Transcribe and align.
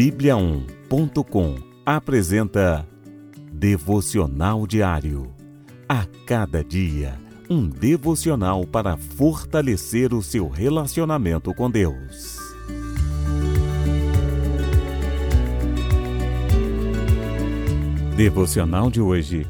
Bíblia1.com 0.00 1.56
apresenta 1.84 2.88
Devocional 3.52 4.66
Diário. 4.66 5.30
A 5.86 6.06
cada 6.26 6.64
dia, 6.64 7.20
um 7.50 7.68
devocional 7.68 8.66
para 8.66 8.96
fortalecer 8.96 10.14
o 10.14 10.22
seu 10.22 10.48
relacionamento 10.48 11.52
com 11.52 11.70
Deus. 11.70 12.38
Devocional 18.16 18.90
de 18.90 19.02
hoje. 19.02 19.46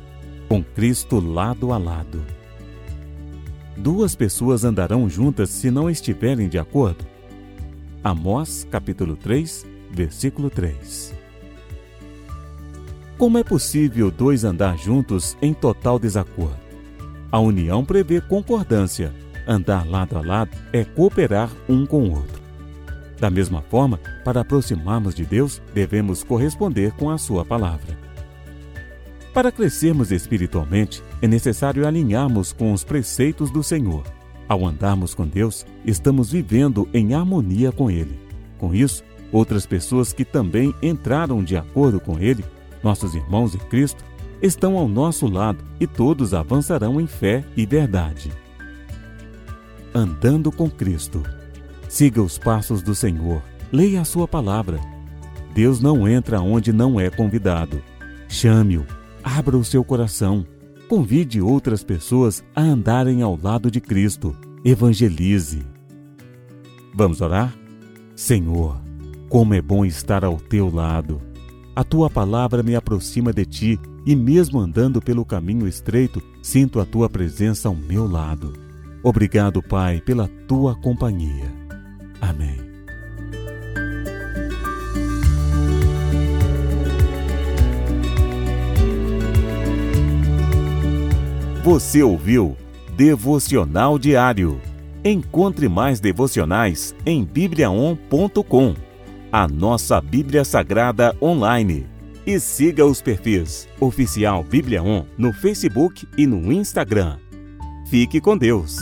Com 0.48 0.64
Cristo 0.64 1.21
lado 1.21 1.73
a 1.73 1.79
lado. 1.79 2.25
Duas 3.77 4.17
pessoas 4.17 4.64
andarão 4.64 5.09
juntas 5.09 5.48
se 5.51 5.71
não 5.71 5.89
estiverem 5.89 6.48
de 6.48 6.59
acordo. 6.59 7.07
Amós, 8.03 8.67
capítulo 8.69 9.14
3, 9.14 9.79
versículo 9.90 10.50
3. 10.50 11.14
Como 13.18 13.36
é 13.36 13.44
possível 13.44 14.11
dois 14.11 14.44
andar 14.44 14.79
juntos 14.79 15.36
em 15.43 15.53
total 15.53 15.99
desacordo? 15.99 16.57
A 17.30 17.39
união 17.39 17.85
prevê 17.85 18.21
concordância. 18.21 19.13
Andar 19.46 19.86
lado 19.86 20.16
a 20.16 20.21
lado 20.21 20.57
é 20.72 20.85
cooperar 20.85 21.50
um 21.68 21.85
com 21.85 22.04
o 22.04 22.11
outro. 22.13 22.40
Da 23.21 23.29
mesma 23.29 23.61
forma, 23.61 24.00
para 24.25 24.40
aproximarmos 24.40 25.14
de 25.14 25.26
Deus, 25.26 25.61
devemos 25.75 26.25
corresponder 26.25 26.93
com 26.93 27.11
a 27.11 27.18
Sua 27.18 27.44
palavra. 27.44 27.99
Para 29.35 29.52
crescermos 29.52 30.11
espiritualmente, 30.11 31.02
é 31.21 31.29
necessário 31.29 31.86
alinharmos 31.86 32.52
com 32.52 32.72
os 32.72 32.83
preceitos 32.83 33.50
do 33.50 33.62
Senhor. 33.62 34.05
Ao 34.48 34.66
andarmos 34.66 35.14
com 35.14 35.27
Deus, 35.27 35.64
estamos 35.84 36.33
vivendo 36.33 36.88
em 36.92 37.14
harmonia 37.14 37.70
com 37.70 37.91
Ele. 37.91 38.19
Com 38.58 38.75
isso, 38.75 39.05
outras 39.33 39.66
pessoas 39.66 40.12
que 40.12 40.25
também 40.25 40.75
entraram 40.83 41.42
de 41.42 41.56
acordo 41.56 42.00
com 42.00 42.18
Ele, 42.18 42.44
nossos 42.82 43.14
irmãos 43.14 43.55
em 43.55 43.58
Cristo, 43.58 44.05
estão 44.42 44.77
ao 44.77 44.88
nosso 44.88 45.27
lado 45.27 45.62
e 45.78 45.86
todos 45.86 46.34
avançarão 46.34 47.00
em 47.00 47.06
fé 47.06 47.44
e 47.56 47.66
verdade. 47.66 48.32
Andando 49.94 50.50
com 50.50 50.70
Cristo. 50.70 51.22
Siga 51.88 52.22
os 52.22 52.38
passos 52.38 52.82
do 52.82 52.94
Senhor. 52.94 53.42
Leia 53.72 54.00
a 54.00 54.05
sua 54.05 54.27
palavra. 54.27 54.80
Deus 55.55 55.80
não 55.80 56.08
entra 56.08 56.40
onde 56.40 56.72
não 56.72 56.98
é 56.98 57.10
convidado. 57.10 57.83
Chame-o. 58.28 58.86
Abra 59.22 59.56
o 59.56 59.64
seu 59.64 59.84
coração 59.84 60.46
Convide 60.90 61.40
outras 61.40 61.84
pessoas 61.84 62.42
a 62.52 62.62
andarem 62.62 63.22
ao 63.22 63.38
lado 63.40 63.70
de 63.70 63.80
Cristo. 63.80 64.36
Evangelize. 64.64 65.64
Vamos 66.92 67.20
orar? 67.20 67.55
Senhor, 68.16 68.83
como 69.31 69.55
é 69.55 69.62
bom 69.62 69.84
estar 69.84 70.25
ao 70.25 70.36
teu 70.39 70.69
lado. 70.69 71.23
A 71.75 71.84
tua 71.84 72.11
palavra 72.11 72.64
me 72.64 72.75
aproxima 72.75 73.33
de 73.33 73.47
ti 73.47 73.81
e, 74.05 74.17
mesmo 74.17 74.59
andando 74.59 75.00
pelo 75.00 75.25
caminho 75.25 75.69
estreito, 75.69 76.20
sinto 76.42 76.81
a 76.81 76.84
tua 76.84 77.09
presença 77.09 77.69
ao 77.69 77.75
meu 77.77 78.11
lado. 78.11 78.53
Obrigado, 79.05 79.62
Pai, 79.62 80.01
pela 80.01 80.28
tua 80.48 80.75
companhia. 80.75 81.48
Amém. 82.20 82.56
Você 91.62 92.03
ouviu 92.03 92.56
Devocional 92.97 93.97
Diário. 93.97 94.61
Encontre 95.05 95.69
mais 95.69 96.01
devocionais 96.01 96.95
em 97.06 97.25
bibliaon.com, 97.25 98.75
a 99.33 99.47
nossa 99.47 100.00
Bíblia 100.00 100.45
Sagrada 100.45 101.17
online. 101.20 101.86
E 102.27 102.39
siga 102.39 102.84
os 102.84 103.00
perfis 103.00 103.69
Oficial 103.81 104.45
Bíblia 104.45 104.83
On 104.83 105.06
no 105.17 105.33
Facebook 105.33 106.07
e 106.17 106.27
no 106.27 106.52
Instagram. 106.52 107.18
Fique 107.89 108.20
com 108.20 108.36
Deus. 108.36 108.77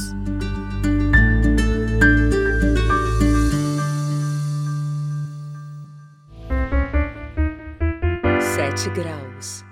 Sete 8.40 8.90
graus. 8.90 9.67